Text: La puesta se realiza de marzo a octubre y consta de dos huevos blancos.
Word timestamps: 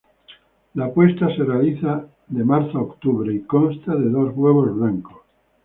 La 0.73 0.89
puesta 0.91 1.27
se 1.35 1.43
realiza 1.43 2.07
de 2.27 2.43
marzo 2.43 2.79
a 2.79 2.81
octubre 2.81 3.31
y 3.35 3.41
consta 3.41 3.93
de 3.95 4.09
dos 4.09 4.31
huevos 4.35 4.75
blancos. 4.75 5.19